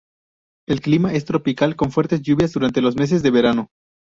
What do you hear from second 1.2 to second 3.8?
tropical con fuertes lluvias durante los meses de verano.